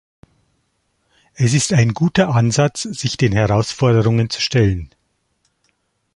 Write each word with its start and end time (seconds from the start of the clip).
Es 1.35 1.53
ist 1.53 1.73
ein 1.73 1.93
guter 1.93 2.33
Ansatz, 2.33 2.81
sich 2.81 3.17
den 3.17 3.33
Herausforderungen 3.33 4.31
zu 4.31 4.41
stellen. 4.41 4.89